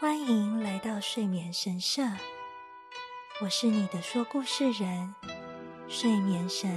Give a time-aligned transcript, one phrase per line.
[0.00, 2.02] 欢迎来到睡眠神社，
[3.42, 5.14] 我是你的说故事人，
[5.88, 6.70] 睡眠神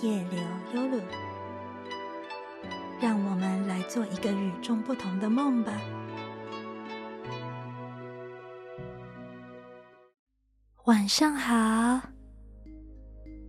[0.00, 0.40] 夜流
[0.72, 1.02] 悠露。
[3.00, 5.72] 让我们来做一个与众不同的梦吧。
[10.84, 12.00] 晚上好，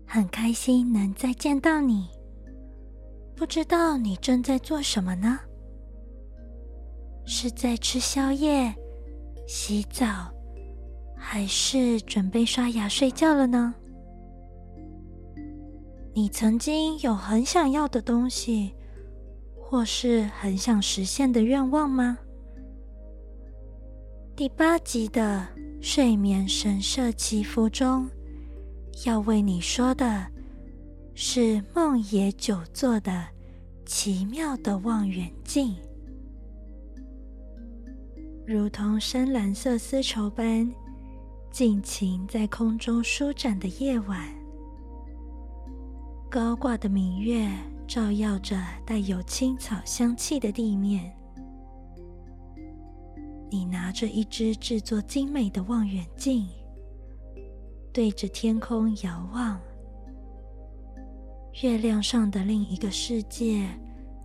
[0.07, 2.09] 很开心能再见到你。
[3.35, 5.39] 不知道你正在做什么呢？
[7.27, 8.73] 是在吃宵夜？
[9.51, 10.31] 洗澡，
[11.17, 13.73] 还是准备刷牙睡觉了呢？
[16.13, 18.75] 你曾经有很想要的东西，
[19.59, 22.19] 或是很想实现的愿望吗？
[24.35, 25.47] 第八集的
[25.81, 28.07] 睡眠神社祈福中，
[29.03, 30.27] 要为你说的
[31.15, 33.25] 是梦野久坐的
[33.83, 35.75] 奇妙的望远镜。
[38.51, 40.67] 如同深蓝色丝绸般
[41.51, 44.27] 尽情在空中舒展的夜晚，
[46.31, 47.47] 高挂的明月
[47.87, 51.15] 照耀着带有青草香气的地面。
[53.51, 56.47] 你拿着一只制作精美的望远镜，
[57.93, 59.61] 对着天空遥望，
[61.61, 63.67] 月亮上的另一个世界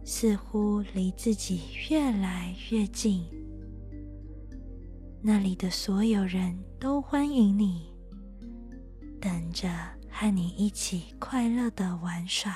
[0.02, 3.22] 似乎离自己越来越近。
[5.26, 7.90] 那里的所有人都欢迎你，
[9.18, 9.70] 等着
[10.10, 12.54] 和你一起快乐的玩耍。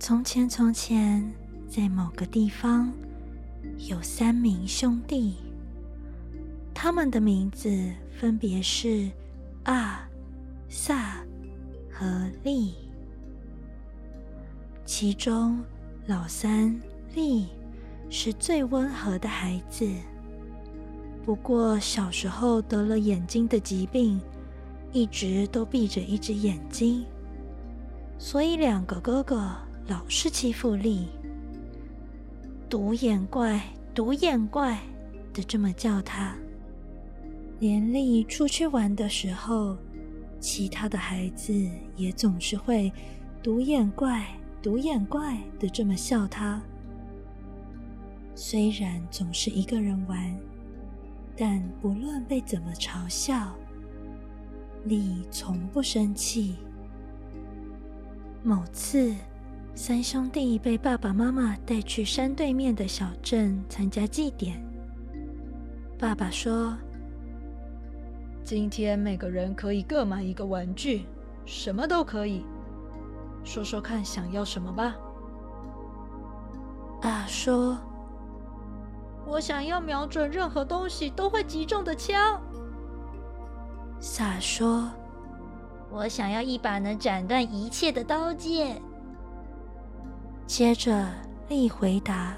[0.00, 1.32] 从前，从前，
[1.68, 2.92] 在某个地方，
[3.88, 5.36] 有三名兄弟，
[6.74, 7.70] 他们的名字
[8.10, 9.08] 分别是
[9.66, 10.04] 阿、
[10.68, 11.24] 萨
[11.92, 12.74] 和利。
[14.84, 15.62] 其中，
[16.08, 16.76] 老三
[17.14, 17.46] 利。
[18.08, 19.88] 是最温和的孩子，
[21.24, 24.20] 不过小时候得了眼睛的疾病，
[24.92, 27.04] 一直都闭着一只眼睛，
[28.18, 29.50] 所以两个哥哥
[29.88, 31.06] 老是欺负丽，
[32.68, 33.60] 独眼怪，
[33.94, 34.78] 独眼怪
[35.34, 36.34] 的这么叫他。
[37.58, 39.76] 连丽出去玩的时候，
[40.38, 41.52] 其他的孩子
[41.96, 42.92] 也总是会
[43.42, 44.26] 独眼怪，
[44.62, 46.62] 独眼怪的这么笑他。
[48.38, 50.38] 虽然总是一个人玩，
[51.34, 53.56] 但不论被怎么嘲笑，
[54.84, 56.56] 丽从不生气。
[58.42, 59.14] 某次，
[59.74, 64.62] 三兄弟被爸爸妈妈带去山对面的小镇参加祭典。
[65.98, 66.76] 爸爸说
[68.44, 71.06] ：“今天每个人可以各买一个玩具，
[71.46, 72.44] 什么都可以。
[73.44, 74.94] 说说看，想要什么吧。”
[77.00, 77.78] 啊，说。
[79.26, 82.40] 我想要瞄准任何东西都会击中的枪。
[83.98, 84.88] 萨说
[85.90, 88.80] ：“我想要一把能斩断一切的刀剑。”
[90.46, 91.06] 接着，
[91.48, 92.34] 丽回答：“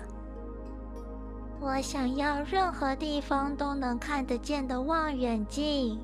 [1.60, 5.98] 我想要任何地方都能看得见的望远镜。”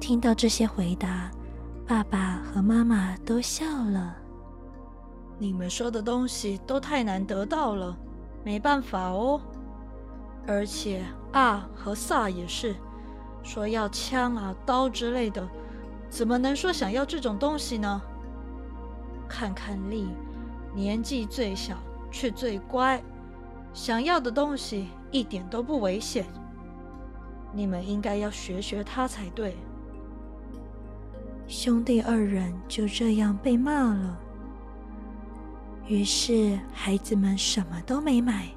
[0.00, 1.30] 听到这些回答，
[1.86, 4.16] 爸爸和妈妈都笑了。
[5.38, 7.96] 你们说的东西都太难得到了。
[8.46, 9.40] 没办法哦，
[10.46, 11.02] 而且
[11.32, 12.76] 啊和萨也是
[13.42, 15.44] 说要枪啊刀之类的，
[16.08, 18.00] 怎么能说想要这种东西呢？
[19.28, 20.06] 看看丽，
[20.72, 21.76] 年纪最小
[22.12, 23.02] 却最乖，
[23.72, 26.24] 想要的东西一点都不危险。
[27.52, 29.56] 你们应该要学学他才对。
[31.48, 34.20] 兄弟二人就这样被骂了。
[35.88, 38.48] 于是，孩子们什么都没买，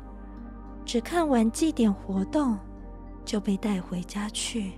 [0.84, 2.58] 只看完祭典活动，
[3.24, 4.74] 就被带回家去。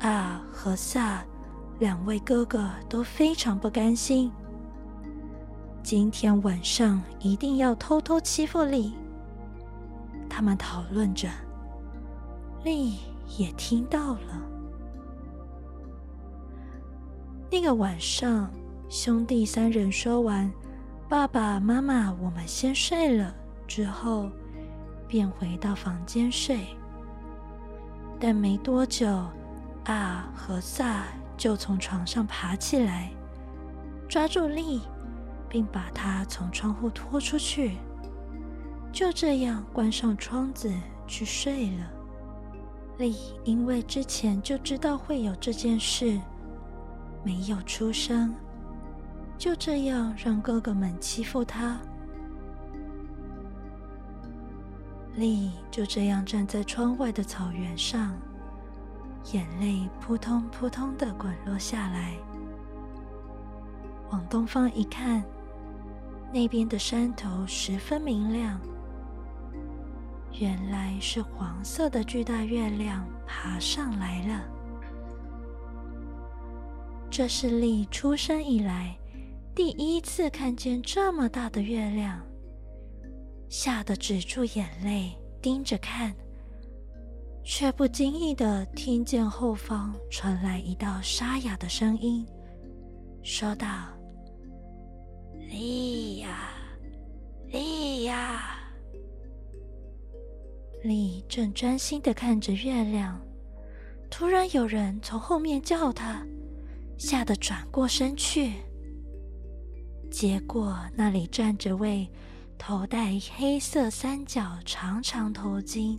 [0.00, 1.24] 阿和萨
[1.78, 4.32] 两位哥哥都非常不甘心，
[5.80, 8.94] 今天晚上一定要偷偷欺负丽。
[10.28, 11.28] 他们讨论着，
[12.64, 12.96] 丽
[13.38, 14.42] 也听到了。
[17.48, 18.50] 那个晚上。
[18.88, 20.50] 兄弟三人说完
[21.10, 23.34] ：“爸爸妈妈，我们先睡了。”
[23.66, 24.30] 之后，
[25.08, 26.60] 便回到房间睡。
[28.20, 29.26] 但没多久，
[29.86, 31.02] 阿和萨
[31.36, 33.10] 就从床上爬起来，
[34.08, 34.80] 抓住丽，
[35.48, 37.78] 并把他从窗户拖出去。
[38.92, 40.72] 就这样，关上窗子
[41.08, 41.90] 去睡了。
[42.98, 46.18] 丽因为之前就知道会有这件事，
[47.24, 48.32] 没有出声。
[49.38, 51.78] 就这样让哥哥们欺负他，
[55.14, 58.16] 丽就这样站在窗外的草原上，
[59.32, 62.14] 眼泪扑通扑通的滚落下来。
[64.10, 65.22] 往东方一看，
[66.32, 68.58] 那边的山头十分明亮，
[70.32, 74.44] 原来是黄色的巨大月亮爬上来了。
[77.10, 78.96] 这是丽出生以来
[79.56, 82.22] 第一次看见这么大的月亮，
[83.48, 86.14] 吓得止住眼泪，盯着看，
[87.42, 92.26] 却不经意的听见后方传来一道沙哑的声音，
[93.22, 93.66] 说道
[95.48, 96.50] ：“丽呀，
[97.46, 98.58] 丽呀！”
[100.84, 103.18] 丽正专心的看着月亮，
[104.10, 106.22] 突然有人从后面叫他。
[106.98, 108.52] 吓得转过身去，
[110.10, 112.08] 结果那里站着位
[112.56, 115.98] 头戴黑色三角长长头巾，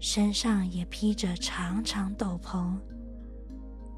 [0.00, 2.74] 身上也披着长长斗篷，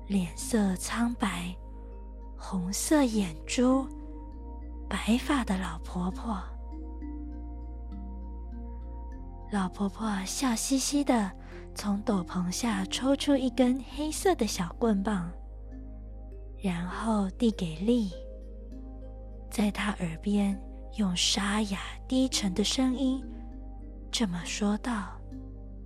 [0.09, 1.55] 脸色苍白，
[2.37, 3.87] 红色眼珠，
[4.89, 6.43] 白发的老婆婆。
[9.53, 11.31] 老婆婆笑嘻嘻的
[11.75, 15.31] 从斗篷下抽出一根黑色的小棍棒。
[16.61, 18.11] 然后递给丽，
[19.55, 20.61] 在他耳边
[20.97, 21.79] 用沙哑
[22.09, 23.23] 低沉的声音
[24.11, 25.13] 这么说道：“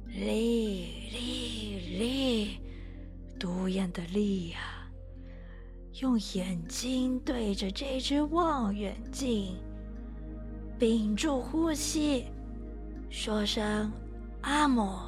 [0.08, 2.60] 丽丽丽，
[3.38, 4.58] 独眼的丽呀，
[6.00, 9.54] 用眼睛对着这只望远镜，
[10.78, 12.24] 屏住呼吸，
[13.10, 13.92] 说声
[14.40, 14.98] 阿姆，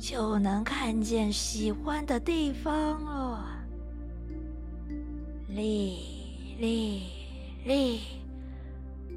[0.00, 3.62] 就能看见喜欢的地方了。”
[5.54, 5.98] 丽
[6.58, 7.02] 丽
[7.64, 8.00] 丽，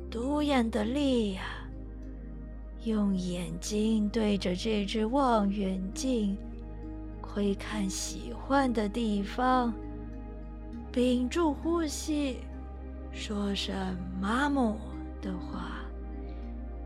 [0.09, 1.42] 独眼的丽呀，
[2.83, 6.38] 用眼睛对着这只望远镜，
[7.19, 9.74] 窥看喜欢的地方，
[10.92, 12.38] 屏住呼吸，
[13.12, 13.75] 说声
[14.21, 14.77] “妈姆”
[15.24, 15.81] 的话，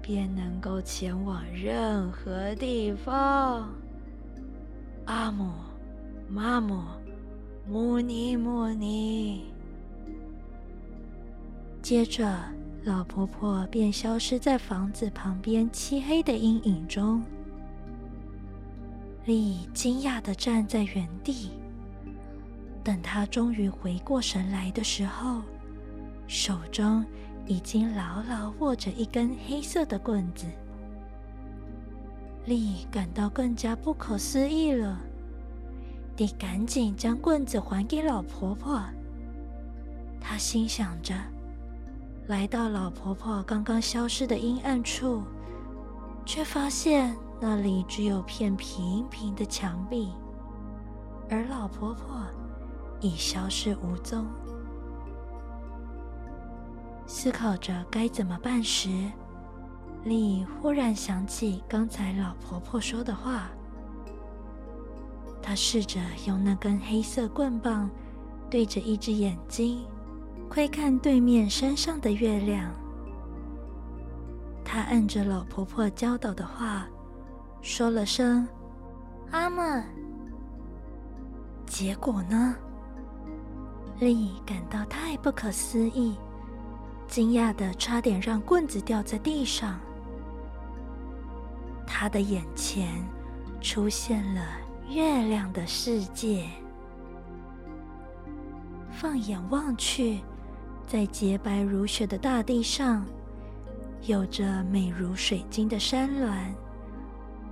[0.02, 3.70] 便能够前往任何地方。
[5.06, 5.52] 阿姆，
[6.30, 6.82] 妈姆。
[7.68, 9.44] 母尼母尼。
[11.90, 12.38] 接着，
[12.84, 17.20] 老婆婆便消失在房子旁边漆黑的阴影中。
[19.26, 21.50] 丽惊讶的站在原地。
[22.84, 25.42] 等她终于回过神来的时候，
[26.28, 27.04] 手中
[27.48, 30.46] 已经牢牢握着一根黑色的棍子。
[32.46, 35.02] 丽感到更加不可思议了。
[36.16, 38.80] 得赶紧将棍子还给老婆婆。
[40.22, 41.16] 他心想着，
[42.30, 45.24] 来到老婆婆刚刚消失的阴暗处，
[46.28, 50.12] 却发现那里只有片平平的墙壁，
[51.28, 52.22] 而老婆婆
[53.00, 54.28] 已消失无踪。
[57.08, 58.90] 思考着该怎么办时，
[60.04, 63.50] 丽忽然想起刚才老婆婆说的话。
[65.42, 67.90] 他试着用那根黑色棍棒
[68.52, 69.84] 对着一只眼睛
[70.50, 72.74] 窥看对面山上的月亮。
[74.66, 76.88] 他按着老婆婆教导的话
[77.62, 78.48] 说了声
[79.32, 79.84] “阿门”，
[81.66, 82.56] 结果呢？
[84.00, 86.18] 丽感到太不可思议，
[87.08, 89.80] 惊讶的差点让棍子掉在地上。
[91.86, 92.88] 他的眼前
[93.62, 94.42] 出现了。
[94.90, 96.50] 月亮的世界，
[98.90, 100.20] 放眼望去，
[100.90, 103.06] 在洁白如雪的大地上，
[104.08, 106.52] 有着美如水晶的山峦，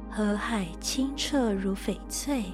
[0.10, 2.46] 河海清澈如翡翠，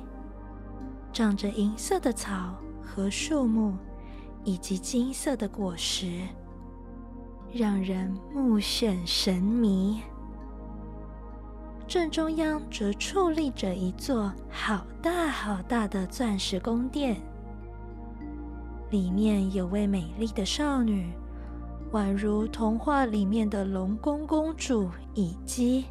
[1.13, 3.78] 长着银色的草和树木，
[4.44, 6.20] 以及金色的果实，
[7.54, 10.02] 让人目眩神迷。
[11.88, 17.22] 正中央则矗立着一座好大好大的钻石宫殿，
[18.93, 21.12] 里面有位美丽的少女，
[21.93, 25.85] 宛如童话里面的龙宫公主以姬，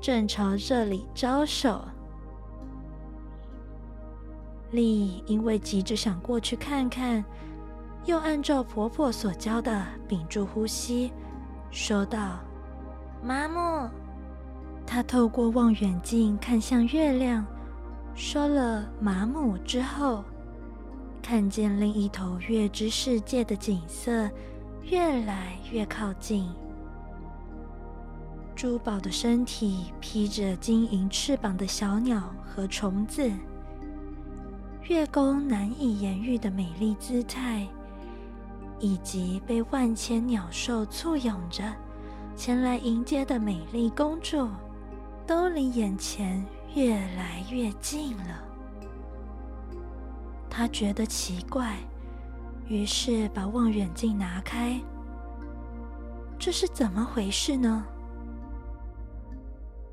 [0.00, 1.84] 正朝这里招手。
[4.72, 7.24] 丽因为急着想过去看看，
[8.06, 11.12] 又按照婆婆所教的屏住呼吸，
[11.70, 12.40] 说道
[13.22, 13.88] ：“妈木。”
[14.84, 17.46] 她透过望远镜看向月亮，
[18.16, 20.24] 说了“马姆”之后，
[21.24, 24.30] 看见另一头月之世界的景色
[24.82, 26.46] 越来越靠近。
[28.54, 33.32] 珠宝的身体，披着晶莹翅膀的小鸟和虫子，
[34.82, 37.66] 月宫难以言喻的美丽姿态，
[38.78, 41.64] 以及被万千鸟兽簇拥着
[42.36, 44.46] 前来迎接的美丽公主，
[45.26, 48.43] 都离眼前越来越近了。
[50.56, 51.76] 他觉得奇怪，
[52.68, 54.80] 于是把望远镜拿开。
[56.38, 57.84] 这是怎么回事呢？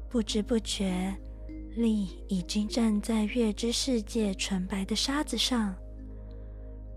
[0.08, 1.16] 不知不觉，
[1.76, 5.74] 丽已经站在月之世界纯白的沙子上，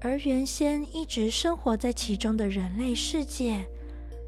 [0.03, 3.67] 而原先一直生活在其中的人类世界，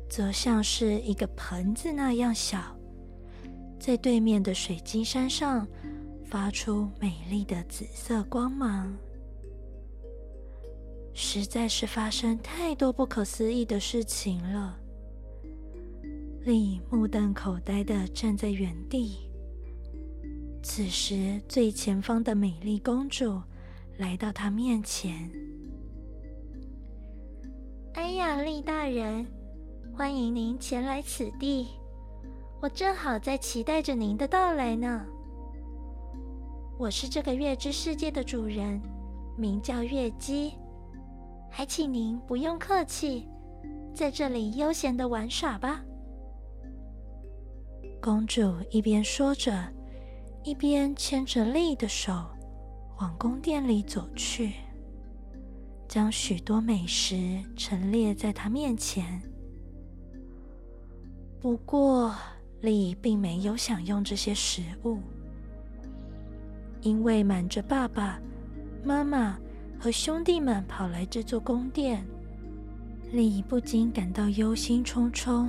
[0.08, 2.58] 则像是一个盆子那样小，
[3.78, 5.68] 在对面的水晶山上
[6.24, 8.96] 发出美丽的紫色光芒。
[11.18, 14.78] 实在是发生太多不可思议的事情了。
[16.42, 19.30] 丽目瞪口呆的站在原地。
[20.62, 23.40] 此时，最前方的美丽公主
[23.96, 25.30] 来到他面前。
[27.96, 29.26] “哎呀，丽大人，
[29.96, 31.68] 欢迎您前来此地，
[32.60, 35.06] 我正好在期待着您的到来呢。
[36.78, 38.78] 我是这个月之世界的主人，
[39.38, 40.52] 名叫月姬，
[41.50, 43.28] 还请您不用客气，
[43.94, 45.82] 在这里悠闲的玩耍吧。”
[48.00, 49.66] 公主一边说着，
[50.44, 52.12] 一边牵着丽的手
[52.98, 54.52] 往宫殿里走去，
[55.88, 59.20] 将许多美食陈列在她面前。
[61.40, 62.14] 不过，
[62.60, 64.98] 丽并没有享用这些食物，
[66.80, 68.20] 因为瞒着爸爸
[68.84, 69.38] 妈妈
[69.86, 72.04] 和兄弟们跑来这座宫殿，
[73.12, 75.46] 丽不禁感到忧心忡忡。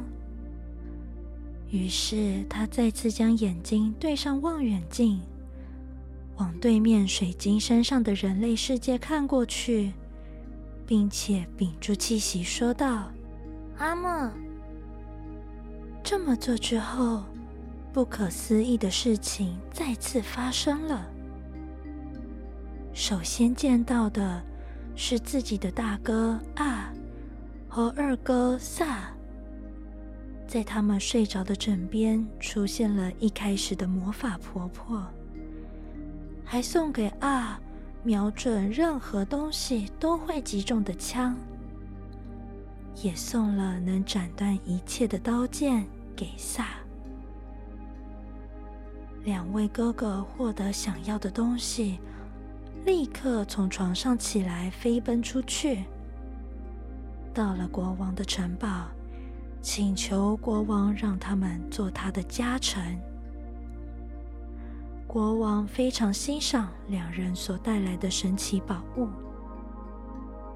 [1.72, 5.20] 于是，他再次将眼睛对上望远镜，
[6.36, 9.91] 往对面水晶山上的人类世界看过去，
[10.86, 13.12] 并且屏住气息说道
[13.79, 14.32] ：“阿莫。”
[16.06, 17.24] 这么做之后，
[17.91, 21.10] 不可思议的事情再次发生了。
[22.98, 24.42] 首先见到的
[24.96, 26.92] 是自己的大哥啊
[27.70, 29.12] 和二哥萨。
[30.48, 35.06] 在他们睡着的枕边，出现了一开始的魔法婆婆，
[36.44, 37.62] 还送给啊
[38.01, 41.38] 瞄准任何东西都会击中的枪，
[43.04, 45.86] 也送了能斩断一切的刀剑
[46.16, 46.70] 给萨。
[49.24, 52.00] 两位哥哥获得想要的东西，
[52.88, 55.84] 立刻从床上起来，飞奔出去，
[57.34, 58.88] 到了国王的城堡。
[59.62, 62.98] 请求国王让他们做他的家臣。
[65.06, 69.10] 国王非常欣赏两人所带来的神奇宝物，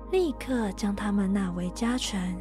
[0.09, 2.33] 立刻将他们纳为家臣。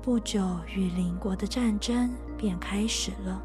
[0.00, 3.42] 不久，与邻国的战争便开始了。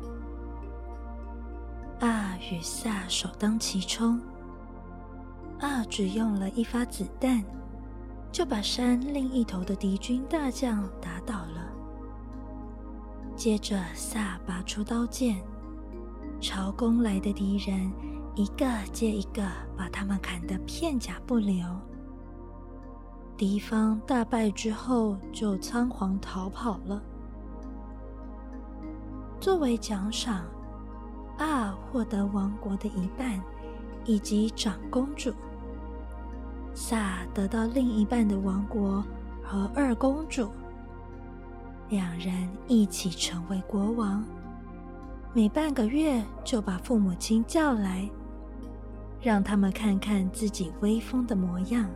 [1.99, 4.21] 阿与萨首当其冲，
[5.59, 7.43] 阿只用了一发子弹。
[8.31, 11.71] 就把山另一头的敌军大将打倒了。
[13.33, 15.41] 接着，萨拔出刀剑，
[16.41, 17.89] 朝攻来的敌人
[18.35, 19.41] 一个接一个
[19.77, 21.65] 把他们砍得片甲不留。
[23.37, 27.01] 敌方大败之后，就仓皇逃跑了。
[29.39, 30.43] 作为奖赏，
[31.37, 33.41] 阿获得王国的一半，
[34.05, 35.33] 以及长公主。
[36.73, 39.03] 萨得到另一半的王国
[39.43, 40.49] 和二公主，
[41.89, 44.23] 两人一起成为国王。
[45.33, 48.09] 每半个月就把父母亲叫来，
[49.21, 51.89] 让他们看看自己威风的模样。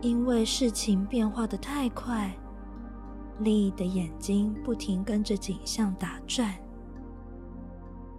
[0.00, 2.32] 因为事情变化的太快，
[3.40, 6.54] 丽的眼睛不停跟着景象打转。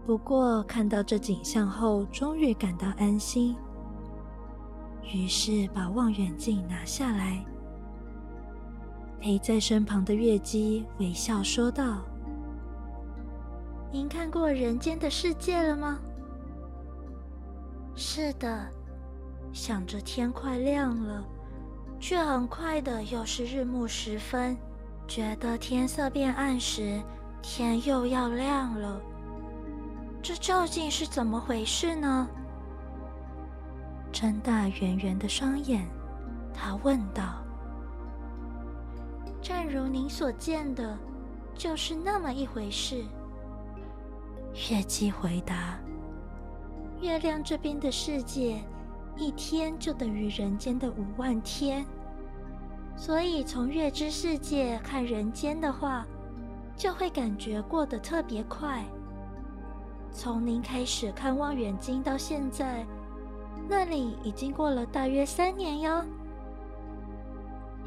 [0.10, 3.56] 不过看到这景象后，终于感到安心。
[5.04, 7.46] 于是把望远镜拿下来，
[9.22, 12.00] 陪在身旁的月姬微笑说道
[13.94, 16.00] ：“您看过人间的世界了吗
[17.94, 18.68] ？”“是的。”
[19.54, 21.24] 想着天快亮了，
[22.00, 24.58] 却很快的又是日暮时分，
[25.08, 27.00] 觉得天色变暗时，
[27.44, 29.00] 天又要亮了。
[30.22, 32.28] 这究竟是怎么回事呢？
[34.12, 35.88] 睁大圆圆的双眼，
[36.54, 37.42] 他问道
[39.42, 40.98] ：“正如您所见的，
[41.56, 43.04] 就是那么一回事。
[44.70, 45.80] 月姬回答
[47.00, 48.62] ：“月亮这边的世界，
[49.16, 51.86] 一天就等于人间的五万天，
[52.98, 56.06] 所以从月之世界看人间的话，
[56.76, 58.84] 就会感觉过得特别快。
[60.12, 62.86] 从您开始看望远镜到现在，
[63.68, 66.04] 那里已经过了大约三年哟。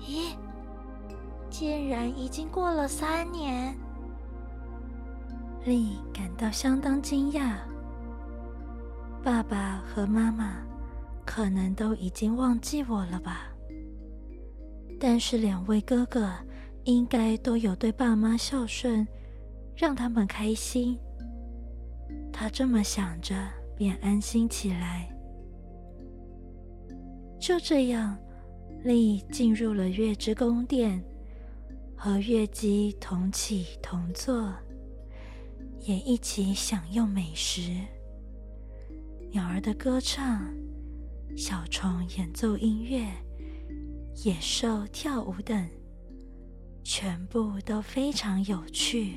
[0.00, 0.34] 咦，
[1.50, 3.76] 竟然已经过了三年！”
[5.64, 7.54] 丽感到相当惊讶。
[9.22, 10.56] 爸爸和妈妈
[11.24, 13.46] 可能都已经忘记我了吧？
[14.98, 16.32] 但是两位哥哥
[16.84, 19.06] 应该都有对爸妈孝顺，
[19.76, 20.98] 让他们开心。
[22.32, 23.34] 他这么想着，
[23.76, 25.08] 便安心起来。
[27.38, 28.18] 就这样，
[28.84, 31.04] 丽进入了月之宫殿，
[31.96, 34.52] 和月姬同起同坐。
[35.84, 37.60] 也一起享用美食，
[39.32, 40.48] 鸟儿的歌唱，
[41.36, 43.04] 小虫演奏音乐，
[44.24, 45.68] 野兽跳舞等，
[46.84, 49.16] 全部都非常有趣。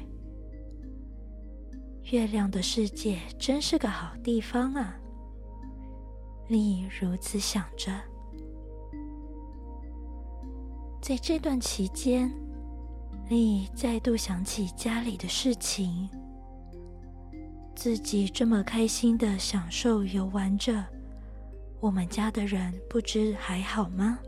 [2.12, 4.95] 月亮的世界真是个好地方啊！
[6.47, 7.91] 丽如此想着。
[11.01, 12.31] 在这段期间，
[13.27, 16.07] 丽再度想起家里的事情。
[17.75, 20.85] 自己这么开心的享受游玩着，
[21.79, 24.19] 我们家的人不知还好吗？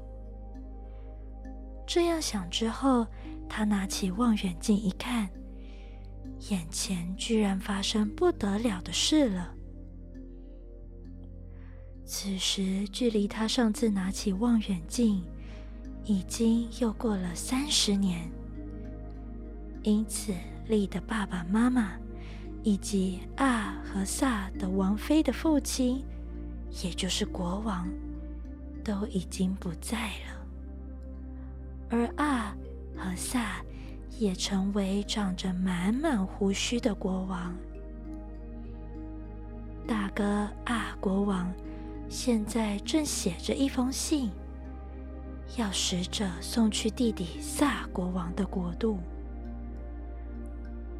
[1.86, 3.06] 这样想之后，
[3.48, 5.30] 他拿起望远镜一看，
[6.50, 9.54] 眼前居然发生不得了的事了。
[12.06, 15.24] 此时距离他上次拿起望远镜，
[16.06, 18.30] 已经又过了三十年。
[19.84, 20.34] 因此，
[20.68, 21.94] 丽的爸爸妈妈。
[22.64, 26.04] 以及阿和萨的王妃的父亲，
[26.84, 27.88] 也就是国王，
[28.84, 30.46] 都已经不在了。
[31.90, 32.54] 而阿
[32.98, 33.64] 和萨
[34.18, 37.56] 也成为长着满满胡须的国王。
[39.88, 41.52] 大哥啊国王
[42.10, 44.30] 现在正写着一封信，
[45.56, 48.98] 要使者送去弟弟萨国王的国度。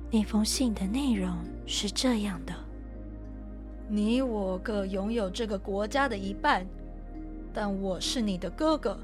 [0.10, 2.54] 那封信的内容是这样的：
[3.90, 6.66] 你我各拥有这个国家的一半，
[7.54, 8.98] 但我是你的哥哥，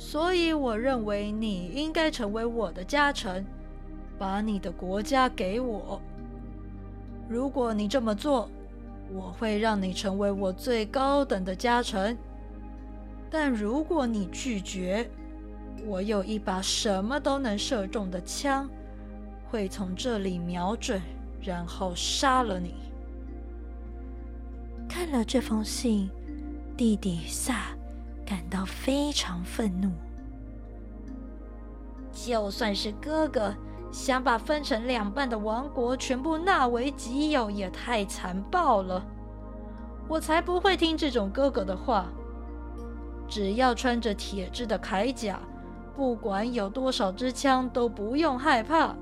[0.00, 3.44] 所以我认为你应该成为我的家臣，
[4.18, 6.00] 把你的国家给我。
[7.28, 8.50] 如果你这么做，
[9.12, 12.16] 我会让你成为我最高等的家臣；
[13.30, 15.06] 但如果你拒绝，
[15.84, 18.66] 我有一把什么都能射中的枪。
[19.50, 20.98] 会从这里瞄准，
[21.42, 22.74] 然后杀了你。
[24.88, 26.08] 看了这封信，
[26.74, 27.76] 弟弟萨
[28.30, 29.90] 感到非常愤怒。
[32.12, 33.52] 就算是哥哥
[33.90, 39.04] 想把分成两半的王国全部纳为己有，也太残暴了。
[40.06, 42.06] 我才不会听这种哥哥的话。
[43.26, 45.40] 只要穿着铁质的铠甲，
[45.96, 48.94] 不管有多少支枪，都不用害怕。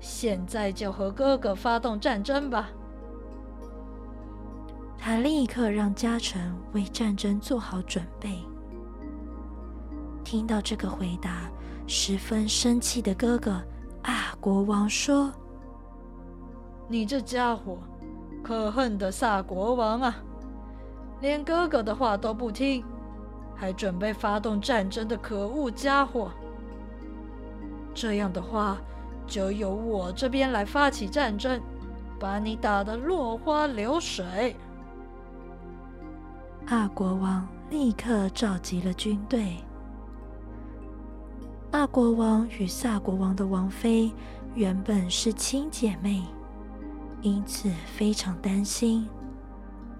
[0.00, 2.70] 现在就和哥哥发动战争吧！
[5.06, 8.38] 他立刻让家臣为战争做好准备。
[10.24, 11.42] 听到这个回答，
[11.86, 13.62] 十分生气的哥哥
[14.04, 15.30] 啊，国王说
[16.88, 17.76] ：“你这家伙，
[18.42, 20.16] 可恨的萨国王啊！
[21.20, 22.82] 连哥哥的话都不听，
[23.54, 26.30] 还准备发动战争的可恶家伙！
[27.92, 28.78] 这样的话……”
[29.26, 31.60] 就由我这边来发起战争，
[32.18, 34.56] 把你打得落花流水。
[36.66, 39.56] 阿国王立刻召集了军队。
[41.72, 44.10] 阿国王与萨国王的王妃
[44.54, 46.22] 原本是亲姐妹，
[47.20, 49.06] 因此非常担心，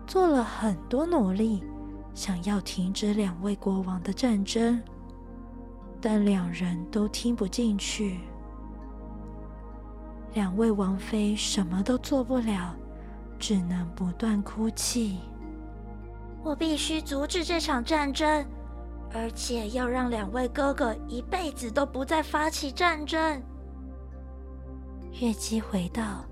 [0.06, 1.62] 做了很多努力，
[2.14, 4.80] 想要停止两位国王的战争，
[6.00, 8.20] 但两人都听不进去。
[10.32, 12.74] 两位王妃什么都做不了，
[13.38, 15.18] 只能不断哭泣。
[16.44, 18.46] 我必须阻止这场战争，
[19.14, 23.42] 而且要让两位哥哥一辈子都不再发起战争。
[25.20, 26.24] 月姬回道：“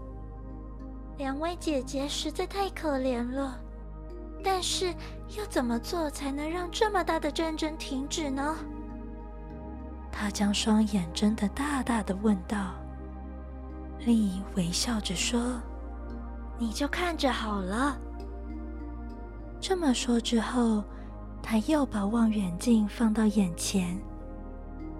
[1.16, 3.58] 两位姐姐实在太可怜了，
[4.44, 4.92] 但是
[5.38, 8.54] 要怎么做才能让这么大的战争停止呢？”
[10.12, 12.74] 他将双眼睁得大大的问道。
[14.00, 15.58] 丽微笑着说
[16.58, 17.96] ：“你就看着好了。”
[19.62, 20.82] 这么说之后，
[21.40, 23.96] 他又把望远镜放到眼前，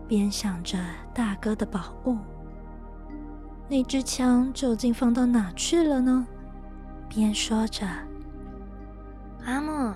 [0.07, 0.79] 边想着
[1.13, 2.17] 大哥的宝物。
[3.69, 6.25] 那支枪究竟放到哪去了呢？
[7.09, 7.85] 边说着
[9.45, 9.93] ：“阿木。”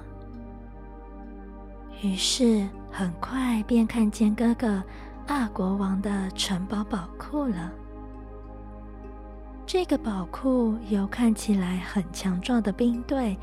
[2.03, 4.83] 于是很快便看见哥哥
[5.29, 7.73] 阿国王的城堡宝库了。
[9.65, 13.39] 这个宝库由看起来很强壮的兵队。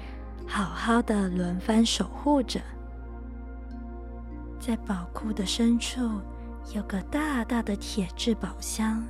[0.54, 2.62] 好好的轮番守护着，
[4.60, 6.00] 在宝库的深处
[6.76, 9.04] 有个大大的铁质宝箱，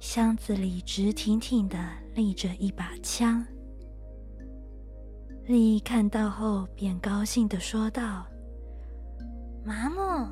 [0.00, 1.78] 箱子里直挺挺的
[2.14, 3.42] 立着一把枪。
[5.46, 8.26] 丽看到后便高兴的说道
[9.64, 10.28] ：“麻木。”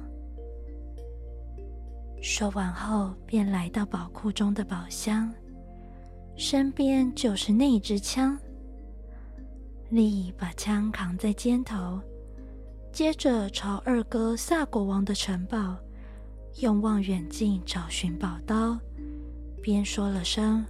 [2.20, 5.32] 说完后便来到宝库中的宝箱，
[6.36, 8.38] 身边就是那支枪。
[9.90, 12.00] 丽把枪扛在肩头，
[12.92, 15.76] 接着朝二哥萨国王的城堡
[16.60, 18.78] 用望远镜找寻宝刀，
[19.60, 20.64] 边说了声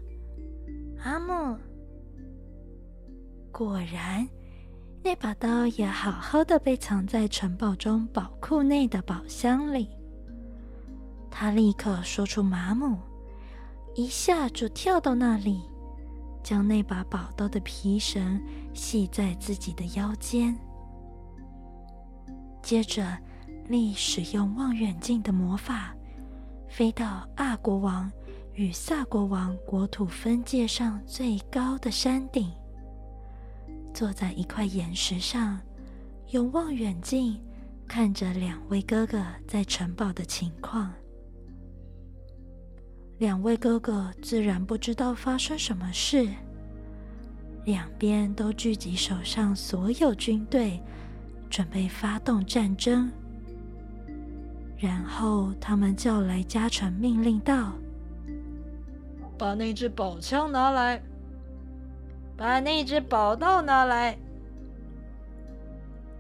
[1.05, 1.55] “阿木”。
[3.53, 4.27] 果然，
[5.03, 9.87] 那把刀也好好的被藏在城堡中宝库内的宝箱里。
[11.31, 12.97] 他立刻说出“马木”，
[13.95, 15.61] 一下就跳到那里。
[16.51, 18.43] 将那把宝刀的皮绳
[18.75, 20.59] 系在自己的腰间，
[22.61, 23.17] 接着
[23.69, 25.95] 立使用望远镜的魔法，
[26.69, 28.11] 飞到阿国王
[28.55, 32.51] 与萨国王国土分界上最高的山顶，
[33.95, 35.61] 坐在一块岩石上，
[36.31, 37.41] 用望远镜
[37.87, 40.93] 看着两位哥哥在城堡的情况。
[43.21, 46.27] 两位哥哥自然不知道发生什么事，
[47.67, 50.81] 两边都聚集手上所有军队，
[51.51, 53.13] 准备发动战争。
[54.79, 57.75] 然后他们叫来家臣，命令道
[59.37, 61.03] ：“把那只宝枪拿来，
[62.39, 64.17] 把那只宝刀拿来。”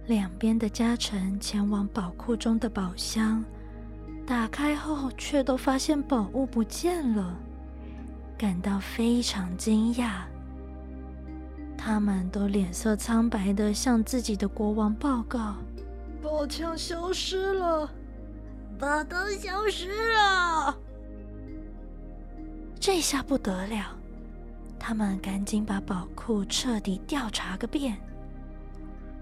[0.07, 3.43] 两边的家臣前往宝库中的宝箱。
[4.31, 7.37] 打开后，却都发现宝物不见了，
[8.39, 10.21] 感到非常惊讶。
[11.77, 15.57] 他们都脸色苍白的向自己的国王报告
[16.23, 17.91] ：“宝枪消失了，
[18.79, 20.79] 宝刀消失了。”
[22.79, 23.85] 这下不得了，
[24.79, 27.97] 他们赶紧把宝库彻底调查个遍。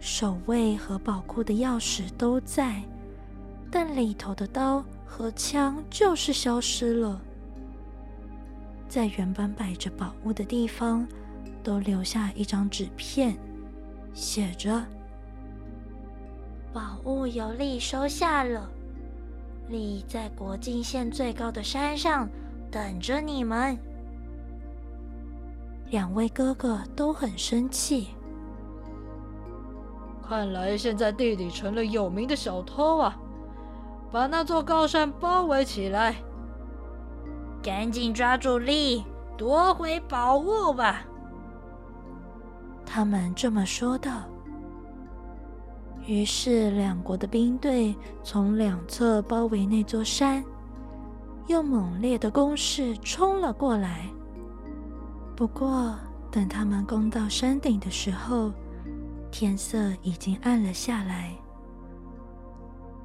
[0.00, 2.82] 守卫和宝库的钥匙都在，
[3.70, 4.84] 但里头的刀。
[5.08, 7.20] 和枪就是消失了，
[8.88, 11.08] 在原本摆着宝物的地方，
[11.64, 13.36] 都留下一张纸片，
[14.12, 14.84] 写着
[16.72, 18.70] ：“宝物由丽收下了，
[19.68, 22.28] 丽在国境线最高的山上
[22.70, 23.76] 等着你们。”
[25.90, 28.08] 两位哥哥都很生气，
[30.22, 33.18] 看来现在弟弟成了有名的小偷啊！
[34.10, 36.16] 把那座高山包围起来，
[37.62, 39.04] 赶紧抓住力，
[39.36, 41.02] 夺回宝物吧！
[42.86, 44.22] 他们这么说道。
[46.06, 50.42] 于是，两国的兵队从两侧包围那座山，
[51.48, 54.08] 用猛烈的攻势冲了过来。
[55.36, 55.94] 不过，
[56.30, 58.50] 等他们攻到山顶的时候，
[59.30, 61.37] 天色已经暗了下来。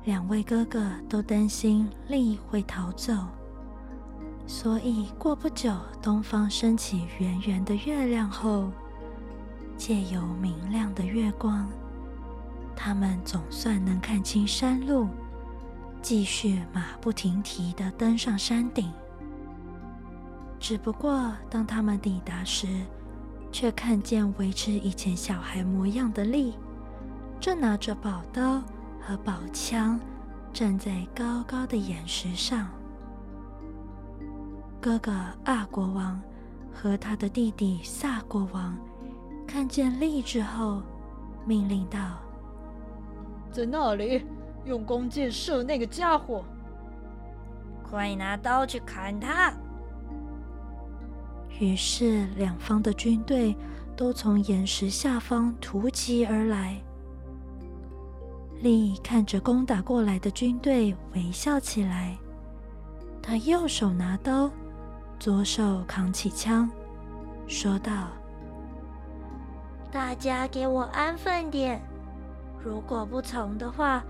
[0.06, 3.14] 两位哥哥都担心丽会逃走，
[4.46, 8.70] 所以过不久，东方升起圆圆的月亮后，
[9.78, 11.70] 借由明亮的月光，
[12.76, 15.08] 他们总算能看清山路，
[16.02, 18.92] 继续马不停蹄地登上山顶。
[20.60, 22.68] 只不过，当他们抵达时，
[23.54, 26.56] 却看见维持以前小孩模样的丽，
[27.40, 28.62] 正拿着宝刀。
[29.06, 30.00] 和宝枪
[30.54, 32.70] 站在高高的岩石上。
[34.80, 35.12] 哥哥
[35.44, 36.22] 阿国王
[36.74, 38.78] 和他的弟弟萨国王
[39.46, 40.82] 看见丽之后，
[41.46, 42.00] 命令道
[43.52, 44.26] ：“在那里
[44.66, 46.44] 用弓箭射那个家伙，
[47.84, 49.54] 快拿刀去砍他！”
[51.60, 53.56] 于是，两方的军队
[53.96, 56.82] 都从岩石下方突击而来。
[58.64, 62.18] 丽看着攻打过来的军队，微笑起来。
[63.22, 64.50] 他右手拿刀，
[65.20, 66.70] 左手扛起枪，
[67.46, 68.08] 说道
[69.92, 71.82] ：“大家给我安分点，
[72.64, 74.02] 如果不从的话，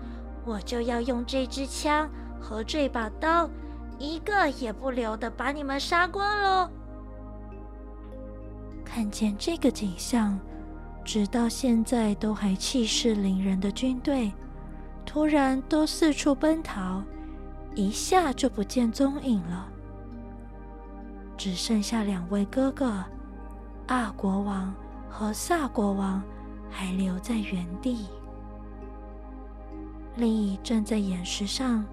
[0.44, 2.08] 我就要用这支枪
[2.40, 3.50] 和这把刀，
[3.98, 6.70] 一个也不留的把你们杀光喽！”
[8.86, 10.38] 看见这个景象，
[11.04, 14.32] 直到现在都还气势凌人的军队，
[15.04, 17.02] 突然都四处奔逃，
[17.74, 19.68] 一下就不见踪影了。
[21.36, 23.04] 只剩下两位哥哥，
[23.88, 24.72] 阿国王
[25.10, 26.22] 和萨国王
[26.70, 28.06] 还留在原地。
[30.16, 31.84] 利站在岩石上，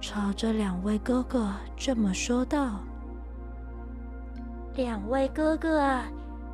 [0.00, 2.80] 朝着两位哥哥这么说道
[4.76, 6.04] ：“两位哥哥啊，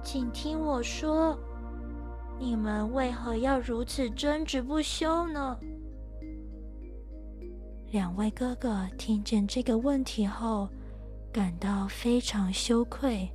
[0.02, 1.38] 请听我说，
[2.38, 5.58] 你们为何要如此争执不休呢？”
[7.92, 10.68] 两位哥哥听见这个问题后。
[11.32, 13.28] 感到非常羞愧，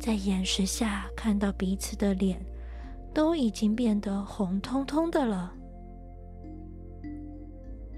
[0.00, 2.42] 在岩石下看到彼此的脸，
[3.12, 5.52] 都已经变得红彤彤的了。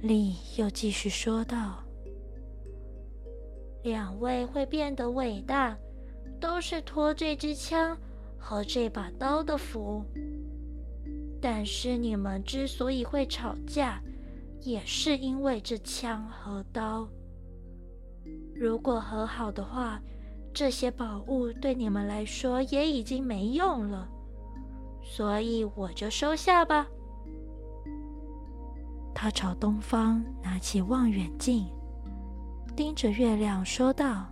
[0.03, 1.77] 丽又继续说道
[3.85, 5.79] ：“两位会变得伟大，
[6.41, 7.97] 都是托这支枪
[8.39, 10.05] 和这把刀的福。
[11.41, 14.01] 但是你们之所以会吵架，
[14.63, 17.09] 也是因为这枪和刀。”
[18.55, 20.01] 如果和好的话，
[20.53, 24.09] 这些宝物对你们来说也已经没用了，
[25.03, 26.87] 所以我就收下吧。
[29.15, 31.67] 他朝东方拿起望远镜，
[32.75, 34.27] 盯着月亮说道：“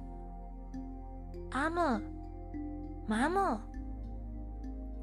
[1.50, 2.00] 阿莫，
[3.06, 3.60] 妈莫。”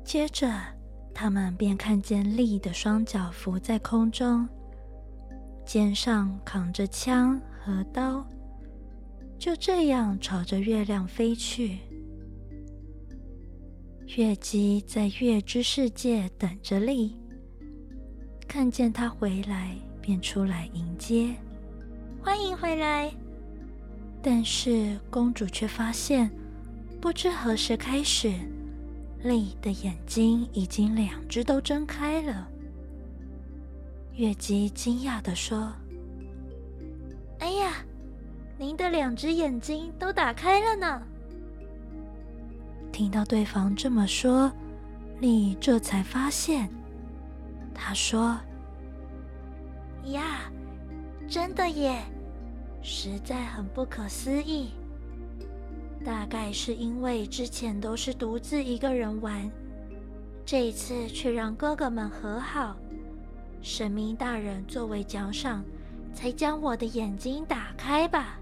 [0.03, 0.53] 接着，
[1.13, 4.47] 他们便看见丽的双脚浮在空中，
[5.65, 8.25] 肩上扛着枪和刀。
[9.39, 11.79] 就这样朝着月亮飞去。
[14.15, 17.17] 月姬在月之世界等着丽，
[18.47, 21.33] 看见他回来，便出来迎接，
[22.21, 23.11] 欢迎回来。
[24.21, 26.29] 但是公主却发现，
[27.01, 28.33] 不知何时开始，
[29.23, 32.47] 丽的眼睛已经两只都睁开了。
[34.15, 35.73] 月姬惊讶地说
[37.39, 37.77] ：“哎呀！”
[38.55, 41.01] 您的两只眼睛都打开了呢。
[42.91, 44.51] 听到对方这么说，
[45.19, 46.69] 丽这才发现，
[47.73, 48.37] 他说
[50.05, 50.41] ：“呀，
[51.27, 52.03] 真的耶，
[52.83, 54.69] 实在很不可思议。
[56.03, 59.49] 大概是因为之前都是独自一个人玩，
[60.45, 62.75] 这一次却让哥哥们和好，
[63.61, 65.63] 神明大人作为奖赏，
[66.13, 68.39] 才将我的眼睛打开吧。”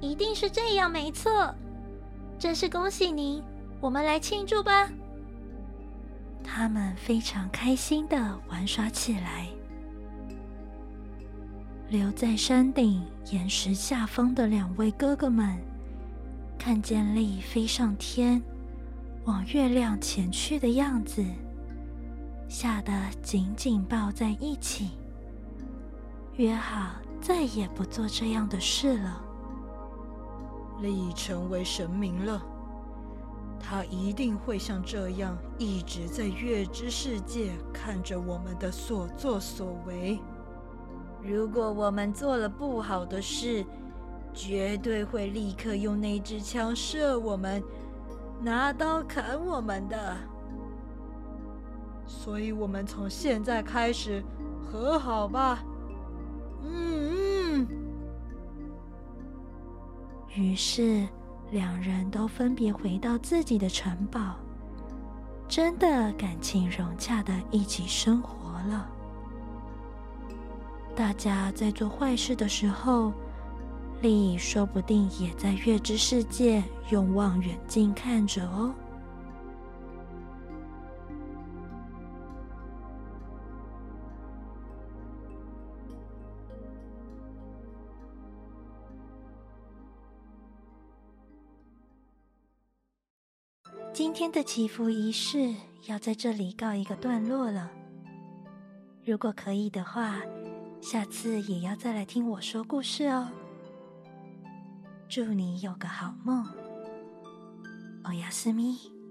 [0.00, 1.54] 一定是这样，没错。
[2.38, 3.40] 真是恭喜您，
[3.80, 4.90] 我们来庆祝吧。
[6.42, 9.46] 他们非常开心的玩耍起来。
[11.88, 15.56] 留在山顶岩石下方的两位哥哥们，
[16.64, 18.40] 看见丽飞上天，
[19.24, 21.20] 往月亮前去的样子，
[22.48, 24.90] 吓得紧紧抱在一起，
[26.36, 29.20] 约好再也不做这样的事了。
[30.80, 32.40] 力成为神明了，
[33.58, 40.16] 他一定会像这样一直在月之世界看着我们的所作所为。
[41.20, 43.66] 如果我们做了不好的事，
[44.34, 47.62] 绝对会立刻用那支枪射我们，
[48.40, 50.16] 拿刀砍我们的。
[52.06, 54.22] 所以，我们从现在开始
[54.64, 55.64] 和好吧。
[56.64, 57.10] 嗯
[57.56, 57.68] 嗯。
[60.34, 61.06] 于是，
[61.50, 64.36] 两人都分别回到自己的城堡，
[65.46, 68.88] 真的感情融洽的一起生活了。
[70.94, 73.12] 大家在做坏事的时候，
[74.02, 78.74] 丽说不定也在月之世界用望远镜看着哦。
[93.94, 95.54] 今天的祈福仪式
[95.86, 97.70] 要在这里告一个段落了。
[99.04, 100.20] 如果可以的话，
[100.80, 103.28] 下次也要再来听我说故事哦。
[105.14, 106.42] 祝你有个好梦，
[108.04, 109.01] 欧亚斯咪。